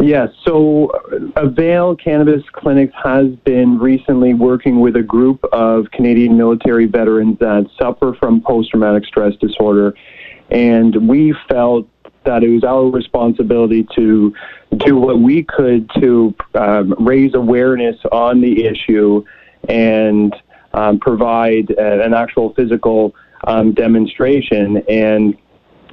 [0.01, 0.91] Yes, so
[1.37, 7.71] Avail Cannabis Clinics has been recently working with a group of Canadian military veterans that
[7.81, 9.95] suffer from post traumatic stress disorder,
[10.53, 11.89] and we felt
[12.25, 14.35] that it was our responsibility to
[14.77, 19.25] do what we could to um, raise awareness on the issue
[19.69, 20.35] and
[20.75, 24.79] um, provide an actual physical um, demonstration.
[24.89, 25.37] And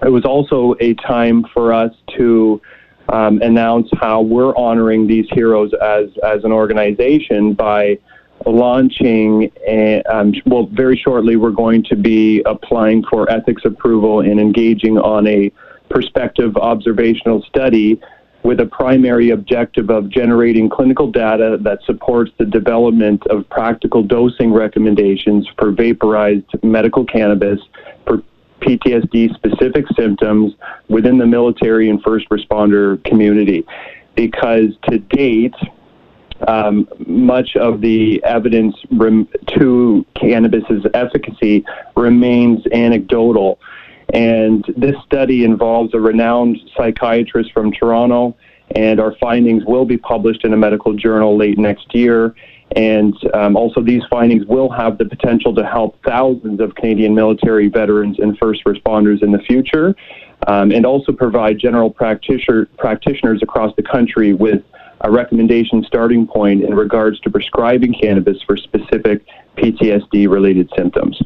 [0.04, 2.62] it was also a time for us to
[3.10, 7.98] um, announce how we're honoring these heroes as as an organization by
[8.45, 14.39] launching, a, um, well, very shortly, we're going to be applying for ethics approval and
[14.39, 15.52] engaging on a
[15.89, 17.99] prospective observational study
[18.43, 24.54] with a primary objective of generating clinical data that supports the development of practical dosing
[24.54, 27.60] recommendations for vaporized medical cannabis
[28.06, 28.23] for
[28.62, 30.54] PTSD specific symptoms
[30.88, 33.65] within the military and first responder community.
[34.15, 35.56] Because to date,
[36.47, 43.60] um, much of the evidence rem- to cannabis's efficacy remains anecdotal.
[44.13, 48.36] And this study involves a renowned psychiatrist from Toronto,
[48.75, 52.34] and our findings will be published in a medical journal late next year.
[52.75, 57.67] And um, also, these findings will have the potential to help thousands of Canadian military
[57.67, 59.95] veterans and first responders in the future,
[60.47, 64.62] um, and also provide general practitioner, practitioners across the country with
[65.02, 69.26] a recommendation starting point in regards to prescribing cannabis for specific
[69.58, 71.22] PTSD related symptoms.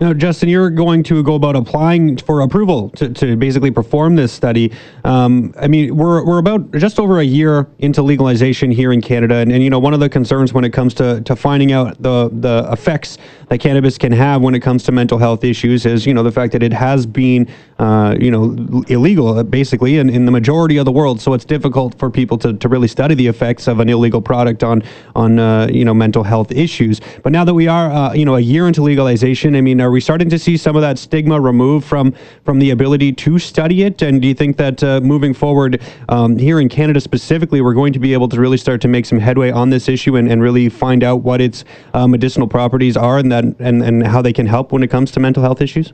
[0.00, 4.32] Now, Justin, you're going to go about applying for approval to, to basically perform this
[4.32, 4.72] study.
[5.04, 9.36] Um, I mean, we're, we're about just over a year into legalization here in Canada.
[9.36, 12.02] And, and, you know, one of the concerns when it comes to, to finding out
[12.02, 16.06] the, the effects that cannabis can have when it comes to mental health issues is,
[16.06, 20.24] you know, the fact that it has been, uh, you know, illegal basically in, in
[20.24, 21.20] the majority of the world.
[21.20, 24.64] So it's difficult for people to, to really study the effects of an illegal product
[24.64, 24.82] on,
[25.14, 27.00] on uh, you know, mental health issues.
[27.22, 29.90] But now that we are, uh, you know, a year into legalization, I mean, are
[29.90, 33.82] we starting to see some of that stigma removed from from the ability to study
[33.82, 34.00] it?
[34.00, 37.92] And do you think that uh, moving forward um, here in Canada specifically, we're going
[37.92, 40.42] to be able to really start to make some headway on this issue and, and
[40.42, 44.32] really find out what its uh, medicinal properties are and that and, and how they
[44.32, 45.92] can help when it comes to mental health issues?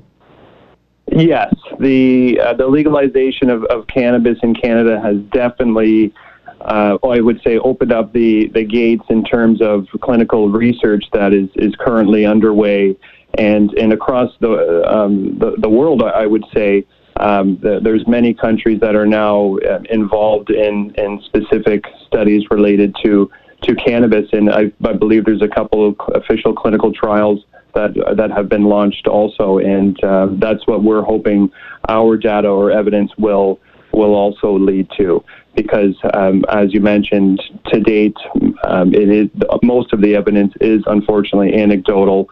[1.10, 6.14] Yes, the uh, the legalization of, of cannabis in Canada has definitely
[6.60, 11.32] uh, I would say, opened up the, the gates in terms of clinical research that
[11.32, 12.96] is, is currently underway.
[13.38, 16.84] And, and across the, um, the, the world, I would say,
[17.16, 22.96] um, the, there's many countries that are now uh, involved in, in specific studies related
[23.04, 23.30] to,
[23.62, 24.28] to cannabis.
[24.32, 28.64] And I, I believe there's a couple of official clinical trials that that have been
[28.64, 31.50] launched also, and uh, that's what we're hoping
[31.88, 33.60] our data or evidence will
[33.92, 35.24] will also lead to.
[35.54, 38.16] Because, um, as you mentioned, to date,
[38.64, 39.28] um, it is
[39.62, 42.28] most of the evidence is unfortunately anecdotal.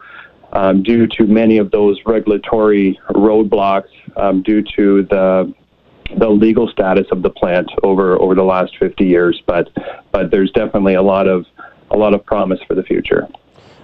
[0.51, 5.53] Um, due to many of those regulatory roadblocks, um, due to the
[6.17, 9.69] the legal status of the plant over over the last 50 years, but
[10.11, 11.45] but there's definitely a lot of
[11.91, 13.27] a lot of promise for the future.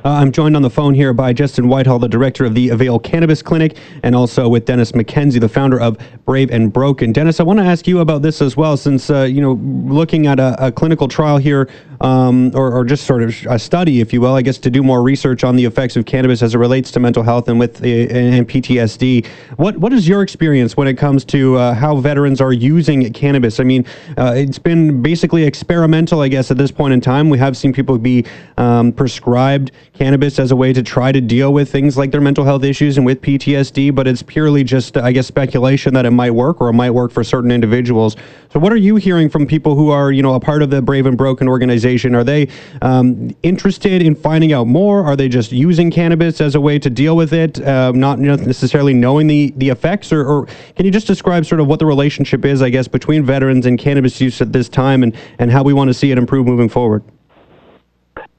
[0.06, 2.99] Uh, I'm joined on the phone here by Justin Whitehall, the director of the Avail
[2.99, 7.12] Cannabis Clinic, and also with Dennis McKenzie, the founder of Brave and Broken.
[7.12, 9.54] Dennis, I want to ask you about this as well, since uh, you know,
[9.91, 11.67] looking at a, a clinical trial here,
[12.05, 14.83] um, or, or, just sort of a study, if you will, I guess, to do
[14.83, 17.83] more research on the effects of cannabis as it relates to mental health and with
[17.83, 19.25] and PTSD.
[19.57, 23.59] What what is your experience when it comes to uh, how veterans are using cannabis?
[23.59, 23.87] I mean,
[24.19, 27.27] uh, it's been basically experimental, I guess, at this point in time.
[27.27, 28.23] We have seen people be
[28.57, 32.43] um, prescribed cannabis as a way to try to deal with things like their mental
[32.43, 36.31] health issues and with PTSD, but it's purely just, I guess, speculation that it might
[36.31, 38.15] work or it might work for certain individuals.
[38.51, 40.83] So, what are you hearing from people who are, you know, a part of the
[40.83, 41.94] Brave and Broken organization?
[42.03, 42.49] Are they
[42.81, 45.05] um, interested in finding out more?
[45.05, 48.93] Are they just using cannabis as a way to deal with it, uh, not necessarily
[48.93, 50.12] knowing the the effects?
[50.12, 53.23] Or, or can you just describe sort of what the relationship is, I guess, between
[53.23, 56.17] veterans and cannabis use at this time, and and how we want to see it
[56.17, 57.03] improve moving forward?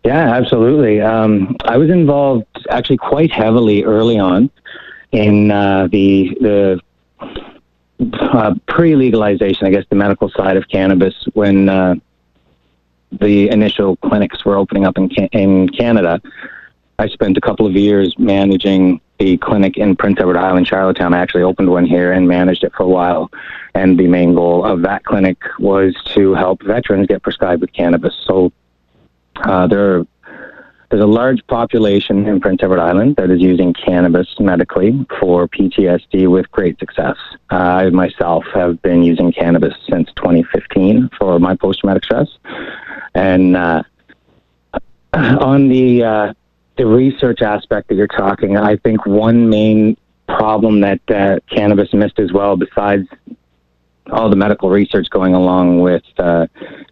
[0.05, 1.01] Yeah, absolutely.
[1.01, 4.51] Um, I was involved actually quite heavily early on
[5.11, 6.81] in uh, the the
[8.01, 11.95] uh, pre-legalization, I guess, the medical side of cannabis when uh,
[13.12, 16.21] the initial clinics were opening up in in Canada.
[16.99, 21.14] I spent a couple of years managing the clinic in Prince Edward Island, Charlottetown.
[21.14, 23.31] I actually opened one here and managed it for a while.
[23.75, 28.14] And the main goal of that clinic was to help veterans get prescribed with cannabis.
[28.27, 28.53] So
[29.37, 30.07] uh, there are,
[30.90, 36.29] there's a large population in Prince Edward Island that is using cannabis medically for PTSD
[36.29, 37.16] with great success.
[37.51, 42.29] Uh, I myself have been using cannabis since 2015 for my post traumatic stress.
[43.14, 43.83] And uh,
[45.12, 46.35] on the, uh,
[46.77, 49.96] the research aspect that you're talking, I think one main
[50.29, 53.09] problem that uh, cannabis missed as well, besides
[54.11, 56.47] all the medical research going along with uh,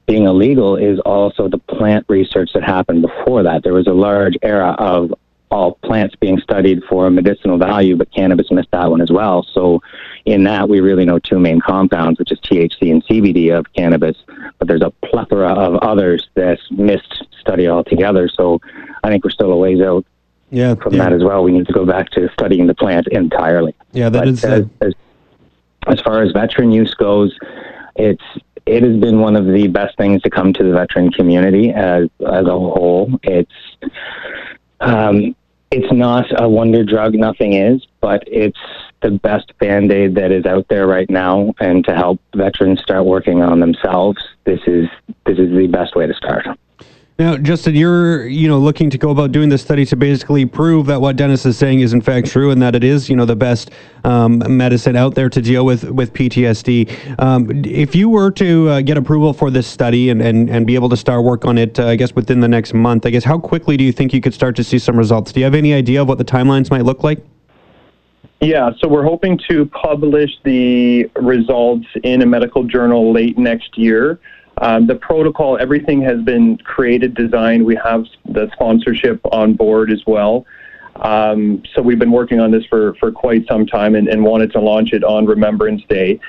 [0.07, 3.63] being illegal is also the plant research that happened before that.
[3.63, 5.15] There was a large era of
[5.51, 9.47] all plants being studied for medicinal value, but cannabis missed that one as well.
[9.55, 9.81] So,
[10.25, 14.17] in that, we really know two main compounds, which is THC and CBD of cannabis,
[14.59, 18.29] but there's a plethora of others that missed study altogether.
[18.29, 18.61] So,
[19.05, 20.05] I think we're still a ways out
[20.51, 21.05] yeah, from yeah.
[21.05, 21.45] that as well.
[21.45, 23.75] We need to go back to studying the plant entirely.
[23.93, 24.45] Yeah, that But is.
[24.45, 24.95] Uh, as, as
[26.03, 27.37] far as veteran use goes,
[27.97, 28.23] it's
[28.67, 32.09] it has been one of the best things to come to the veteran community as
[32.21, 33.11] as a whole.
[33.23, 33.53] It's
[34.81, 35.37] um,
[35.71, 38.59] it's not a wonder drug, nothing is, but it's
[39.03, 41.53] the best band aid that is out there right now.
[41.59, 44.89] And to help veterans start working on themselves, this is
[45.27, 46.47] this is the best way to start.
[47.17, 50.87] Now, Justin, you're you know looking to go about doing this study to basically prove
[50.87, 53.25] that what Dennis is saying is in fact true, and that it is you know
[53.25, 53.71] the best
[54.03, 57.21] um, medicine out there to deal with with PTSD.
[57.23, 60.75] Um, if you were to uh, get approval for this study and, and, and be
[60.75, 63.23] able to start work on it, uh, I guess within the next month, I guess
[63.23, 65.31] how quickly do you think you could start to see some results?
[65.31, 67.25] Do you have any idea of what the timelines might look like?
[68.41, 74.19] Yeah, so we're hoping to publish the results in a medical journal late next year.
[74.59, 77.65] Um, the protocol, everything has been created, designed.
[77.65, 80.47] We have the sponsorship on board as well.
[80.97, 84.53] Um, so we've been working on this for, for quite some time and, and wanted
[84.53, 86.21] to launch it on Remembrance Day.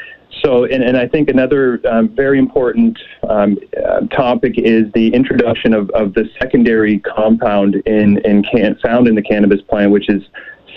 [0.43, 5.73] So, and, and I think another um, very important um, uh, topic is the introduction
[5.73, 10.23] of, of the secondary compound in, in can, found in the cannabis plant, which is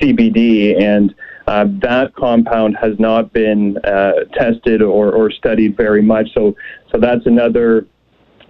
[0.01, 0.81] CBD.
[0.81, 1.15] And
[1.49, 6.29] uh, that compound has not been uh, tested or, or studied very much.
[6.35, 6.55] So,
[6.93, 7.87] so that's another,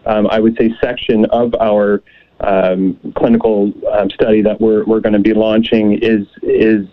[0.04, 2.02] um, I would say, section of our
[2.40, 6.88] um, clinical um, study that we're, we're going to be launching is is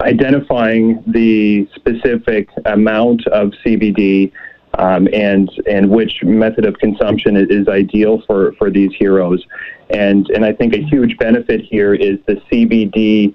[0.00, 4.30] identifying the specific amount of CBD
[4.78, 9.44] um, and and which method of consumption is ideal for, for these heroes.
[9.90, 13.34] And and I think a huge benefit here is the CBD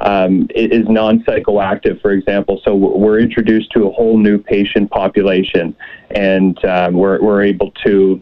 [0.00, 2.60] um, is non-psychoactive, for example.
[2.64, 5.76] So we're introduced to a whole new patient population,
[6.10, 8.20] and um, we're we're able to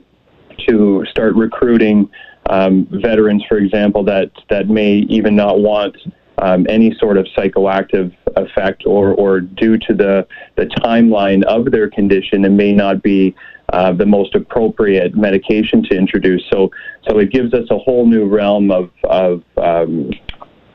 [0.69, 2.11] to start recruiting
[2.51, 5.97] um, veterans, for example, that that may even not want
[6.39, 11.89] um, any sort of psychoactive effect, or or due to the the timeline of their
[11.89, 13.35] condition, it may not be
[13.73, 16.43] uh, the most appropriate medication to introduce.
[16.51, 16.71] So
[17.09, 20.11] so it gives us a whole new realm of of um,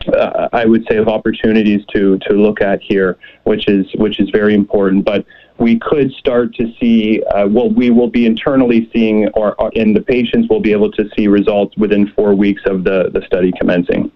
[0.09, 4.29] uh, I would say of opportunities to to look at here, which is which is
[4.29, 5.05] very important.
[5.05, 5.25] But
[5.59, 9.95] we could start to see uh, well, we will be internally seeing, or, or and
[9.95, 13.51] the patients will be able to see results within four weeks of the the study
[13.59, 14.11] commencing.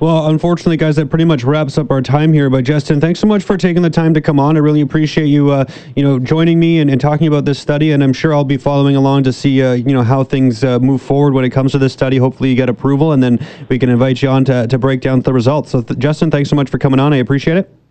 [0.00, 2.50] Well, unfortunately, guys, that pretty much wraps up our time here.
[2.50, 4.56] But Justin, thanks so much for taking the time to come on.
[4.56, 7.92] I really appreciate you, uh, you know, joining me and, and, talking about this study.
[7.92, 10.78] And I'm sure I'll be following along to see, uh, you know, how things uh,
[10.80, 12.18] move forward when it comes to this study.
[12.18, 15.20] Hopefully, you get approval, and then we can invite you on to, to break down
[15.20, 15.70] the results.
[15.70, 17.12] So, th- Justin, thanks so much for coming on.
[17.12, 17.85] I appreciate it.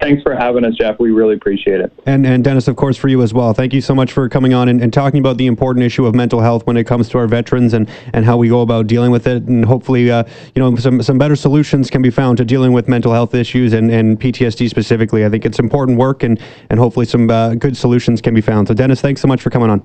[0.00, 0.98] Thanks for having us, Jeff.
[0.98, 1.92] We really appreciate it.
[2.06, 3.52] And and Dennis, of course, for you as well.
[3.52, 6.14] Thank you so much for coming on and, and talking about the important issue of
[6.14, 9.10] mental health when it comes to our veterans and, and how we go about dealing
[9.10, 9.42] with it.
[9.42, 12.88] And hopefully, uh, you know, some, some better solutions can be found to dealing with
[12.88, 15.26] mental health issues and, and PTSD specifically.
[15.26, 18.68] I think it's important work and, and hopefully some uh, good solutions can be found.
[18.68, 19.82] So, Dennis, thanks so much for coming on.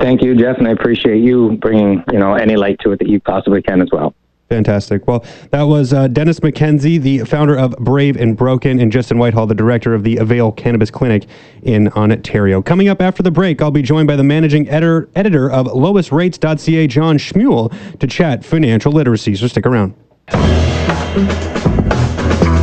[0.00, 3.08] Thank you, Jeff, and I appreciate you bringing you know any light to it that
[3.08, 4.14] you possibly can as well.
[4.50, 5.06] Fantastic.
[5.06, 9.46] Well, that was uh, Dennis McKenzie, the founder of Brave and Broken, and Justin Whitehall,
[9.46, 11.26] the director of the Avail Cannabis Clinic
[11.62, 12.60] in Ontario.
[12.60, 16.88] Coming up after the break, I'll be joined by the managing editor, editor of lowestrates.ca,
[16.88, 19.36] John Shmuel, to chat financial literacy.
[19.36, 19.94] So stick around.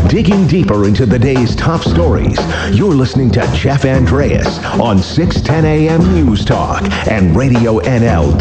[0.09, 2.37] Digging deeper into the day's top stories,
[2.73, 8.37] you're listening to Jeff Andreas on 610 AM News Talk and RadioNL.com.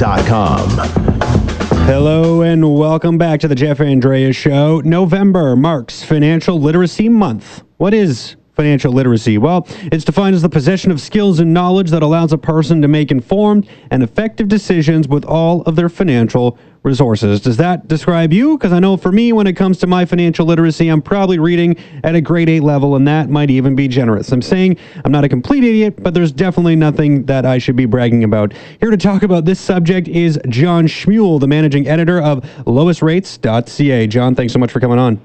[1.87, 4.81] Hello and welcome back to the Jeff Andreas Show.
[4.81, 7.63] November marks Financial Literacy Month.
[7.77, 9.39] What is financial literacy?
[9.39, 12.89] Well, it's defined as the possession of skills and knowledge that allows a person to
[12.89, 17.41] make informed and effective decisions with all of their financial resources.
[17.41, 18.57] Does that describe you?
[18.57, 21.77] Because I know for me, when it comes to my financial literacy, I'm probably reading
[22.05, 24.33] at a grade 8 level, and that might even be generous.
[24.33, 27.87] I'm saying I'm not a complete idiot, but there's definitely nothing that I should be
[27.87, 28.55] bragging about.
[28.81, 34.07] Here to talk about this subject is John Shmuel, the managing editor of lowestrates.ca.
[34.07, 35.21] John, thanks so much for coming on.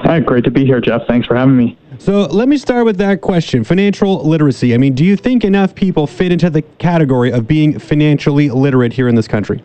[0.00, 1.02] Hi, great to be here, Jeff.
[1.06, 1.78] Thanks for having me.
[2.02, 4.74] So let me start with that question financial literacy.
[4.74, 8.92] I mean, do you think enough people fit into the category of being financially literate
[8.92, 9.62] here in this country?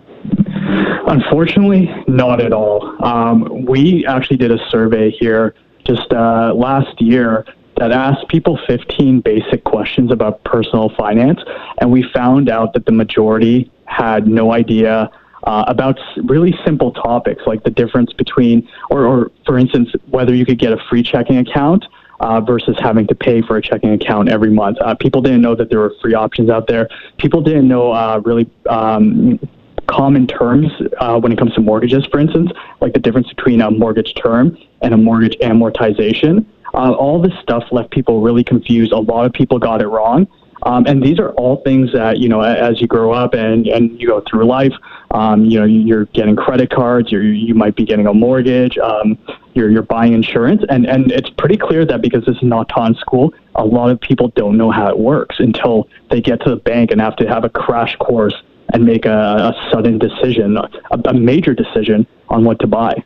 [1.07, 3.03] Unfortunately, not at all.
[3.03, 7.43] Um, we actually did a survey here just uh, last year
[7.77, 11.39] that asked people 15 basic questions about personal finance,
[11.81, 15.09] and we found out that the majority had no idea
[15.45, 20.45] uh, about really simple topics like the difference between, or, or for instance, whether you
[20.45, 21.83] could get a free checking account
[22.19, 24.77] uh, versus having to pay for a checking account every month.
[24.81, 26.87] Uh, people didn't know that there were free options out there.
[27.17, 29.39] People didn't know uh, really um,
[29.87, 30.67] common terms
[30.99, 32.51] uh, when it comes to mortgages, for instance,
[32.81, 36.45] like the difference between a mortgage term and a mortgage amortization.
[36.73, 38.91] Uh, all this stuff left people really confused.
[38.91, 40.27] A lot of people got it wrong.
[40.63, 43.99] Um, and these are all things that, you know, as you grow up and, and
[44.01, 44.73] you go through life,
[45.11, 49.17] um, you know, you're getting credit cards, you you might be getting a mortgage, um,
[49.53, 50.63] you're, you're buying insurance.
[50.69, 53.99] And, and it's pretty clear that because this is not in school, a lot of
[53.99, 57.27] people don't know how it works until they get to the bank and have to
[57.27, 58.35] have a crash course
[58.73, 60.69] and make a, a sudden decision, a,
[61.05, 63.03] a major decision on what to buy.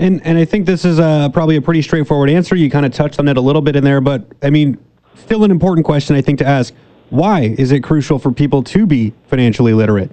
[0.00, 2.56] And and I think this is a, probably a pretty straightforward answer.
[2.56, 4.76] You kind of touched on it a little bit in there, but I mean,
[5.14, 6.74] still an important question I think to ask.
[7.10, 10.10] Why is it crucial for people to be financially literate?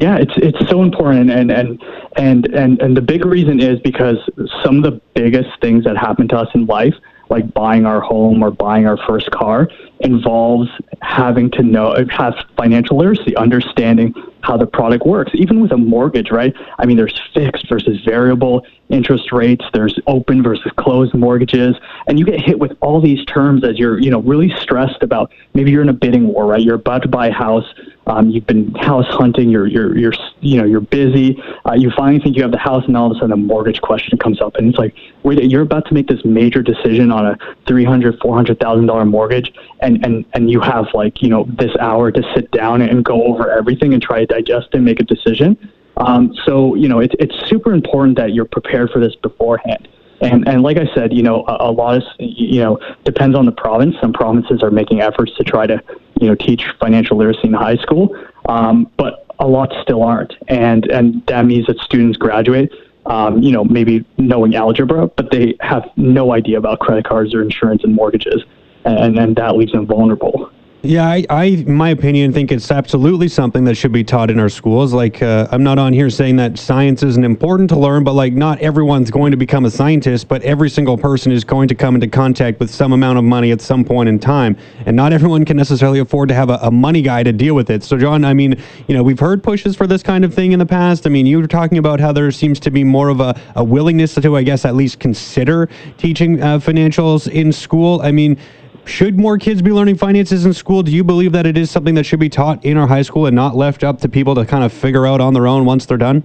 [0.00, 1.82] Yeah, it's it's so important, and and
[2.16, 4.16] and and and the big reason is because
[4.64, 6.94] some of the biggest things that happen to us in life
[7.28, 9.68] like buying our home or buying our first car
[10.00, 10.68] involves
[11.02, 16.30] having to know have financial literacy understanding how the product works even with a mortgage
[16.30, 16.54] right?
[16.78, 21.76] I mean there's fixed versus variable interest rates there's open versus closed mortgages
[22.06, 25.30] and you get hit with all these terms as you're you know really stressed about
[25.54, 26.62] maybe you're in a bidding war right?
[26.62, 27.66] You're about to buy a house
[28.06, 32.20] um, you've been house hunting you're you're you're you know you're busy uh, you finally
[32.20, 34.56] think you have the house and all of a sudden a mortgage question comes up
[34.56, 38.18] and it's like wait you're about to make this major decision on a three hundred
[38.20, 42.10] four hundred thousand dollar mortgage and and and you have like you know this hour
[42.10, 45.56] to sit down and go over everything and try to digest and make a decision
[45.96, 49.88] um, so you know it's it's super important that you're prepared for this beforehand
[50.20, 53.46] and and like I said, you know, a, a lot of you know depends on
[53.46, 53.96] the province.
[54.00, 55.82] Some provinces are making efforts to try to
[56.20, 58.14] you know teach financial literacy in high school,
[58.48, 62.70] um, but a lot still aren't, and and that means that students graduate.
[63.06, 67.40] Um, you know, maybe knowing algebra, but they have no idea about credit cards or
[67.40, 68.44] insurance and mortgages,
[68.84, 70.50] and, and that leaves them vulnerable.
[70.82, 74.48] Yeah, I, I, my opinion, think it's absolutely something that should be taught in our
[74.48, 74.94] schools.
[74.94, 78.32] Like, uh, I'm not on here saying that science isn't important to learn, but like,
[78.32, 81.96] not everyone's going to become a scientist, but every single person is going to come
[81.96, 84.56] into contact with some amount of money at some point in time.
[84.86, 87.68] And not everyone can necessarily afford to have a, a money guy to deal with
[87.68, 87.82] it.
[87.82, 88.54] So, John, I mean,
[88.88, 91.06] you know, we've heard pushes for this kind of thing in the past.
[91.06, 93.62] I mean, you were talking about how there seems to be more of a, a
[93.62, 95.68] willingness to, I guess, at least consider
[95.98, 98.00] teaching uh, financials in school.
[98.00, 98.38] I mean,
[98.84, 100.82] should more kids be learning finances in school?
[100.82, 103.26] Do you believe that it is something that should be taught in our high school
[103.26, 105.86] and not left up to people to kind of figure out on their own once
[105.86, 106.24] they're done?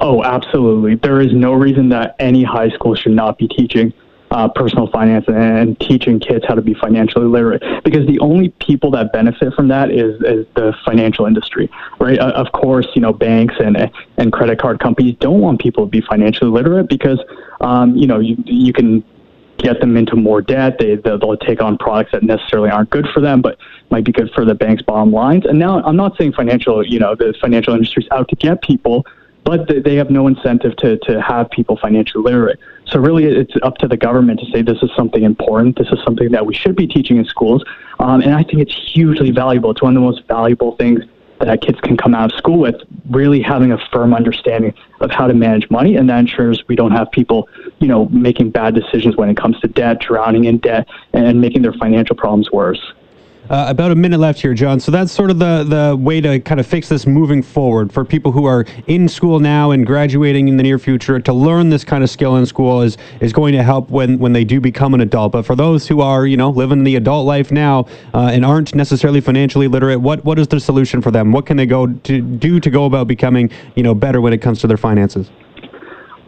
[0.00, 0.96] Oh, absolutely.
[0.96, 3.92] There is no reason that any high school should not be teaching
[4.32, 8.90] uh, personal finance and teaching kids how to be financially literate because the only people
[8.90, 12.18] that benefit from that is, is the financial industry, right?
[12.18, 13.76] Uh, of course, you know, banks and,
[14.16, 17.20] and credit card companies don't want people to be financially literate because,
[17.60, 19.04] um, you know, you, you can
[19.62, 20.78] get them into more debt.
[20.78, 23.58] They they'll take on products that necessarily aren't good for them, but
[23.90, 25.46] might be good for the bank's bottom lines.
[25.46, 29.06] And now I'm not saying financial, you know, the financial industry's out to get people,
[29.44, 32.58] but they have no incentive to to have people financially literate.
[32.86, 35.78] So really, it's up to the government to say this is something important.
[35.78, 37.64] This is something that we should be teaching in schools,
[38.00, 39.70] um, and I think it's hugely valuable.
[39.70, 41.04] It's one of the most valuable things
[41.46, 42.76] that kids can come out of school with
[43.10, 45.96] really having a firm understanding of how to manage money.
[45.96, 47.48] And that ensures we don't have people
[47.80, 51.62] you know making bad decisions when it comes to debt drowning in debt and making
[51.62, 52.92] their financial problems worse
[53.52, 54.80] uh, about a minute left here, John.
[54.80, 58.02] So that's sort of the, the way to kind of fix this moving forward for
[58.02, 61.20] people who are in school now and graduating in the near future.
[61.20, 64.32] To learn this kind of skill in school is is going to help when when
[64.32, 65.32] they do become an adult.
[65.32, 68.74] But for those who are you know living the adult life now uh, and aren't
[68.74, 71.30] necessarily financially literate, what what is the solution for them?
[71.30, 74.38] What can they go to do to go about becoming you know better when it
[74.38, 75.28] comes to their finances?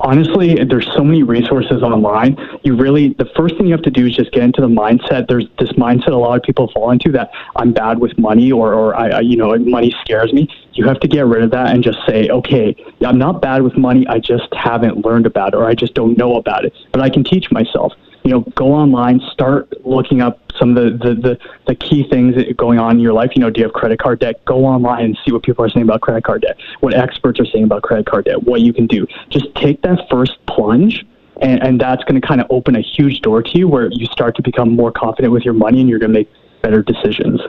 [0.05, 2.37] Honestly, there's so many resources online.
[2.63, 5.27] You really, the first thing you have to do is just get into the mindset.
[5.27, 8.75] There's this mindset a lot of people fall into that I'm bad with money or,
[8.75, 10.49] or I, I, you know, money scares me.
[10.75, 13.77] You have to get rid of that and just say, okay, I'm not bad with
[13.77, 14.07] money.
[14.07, 17.09] I just haven't learned about it or I just don't know about it, but I
[17.09, 17.93] can teach myself
[18.25, 22.35] you know, go online, start looking up some of the, the, the, the, key things
[22.37, 23.33] that going on in your life.
[23.35, 24.43] You know, do you have credit card debt?
[24.47, 27.45] Go online and see what people are saying about credit card debt, what experts are
[27.45, 29.07] saying about credit card debt, what you can do.
[29.29, 31.05] Just take that first plunge.
[31.43, 34.07] And, and that's going to kind of open a huge door to you where you
[34.07, 36.31] start to become more confident with your money and you're going to make
[36.63, 37.41] better decisions.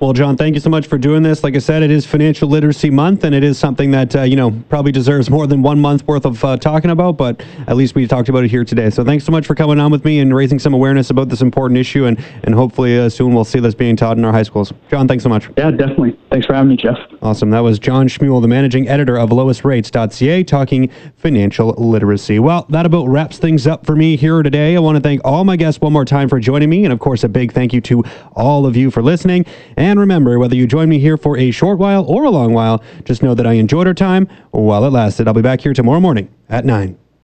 [0.00, 1.42] Well, John, thank you so much for doing this.
[1.42, 4.36] Like I said, it is Financial Literacy Month, and it is something that, uh, you
[4.36, 7.96] know, probably deserves more than one month worth of uh, talking about, but at least
[7.96, 8.90] we talked about it here today.
[8.90, 11.40] So thanks so much for coming on with me and raising some awareness about this
[11.40, 14.44] important issue, and, and hopefully uh, soon we'll see this being taught in our high
[14.44, 14.72] schools.
[14.88, 15.48] John, thanks so much.
[15.56, 16.16] Yeah, definitely.
[16.30, 16.96] Thanks for having me, Jeff.
[17.20, 17.50] Awesome.
[17.50, 22.38] That was John Shmuel, the managing editor of LowestRates.ca, talking financial literacy.
[22.38, 24.76] Well, that about wraps things up for me here today.
[24.76, 27.00] I want to thank all my guests one more time for joining me, and of
[27.00, 28.04] course, a big thank you to
[28.36, 29.44] all of you for listening.
[29.76, 32.52] And And remember, whether you join me here for a short while or a long
[32.52, 35.26] while, just know that I enjoyed our time while it lasted.
[35.26, 36.98] I'll be back here tomorrow morning at 9.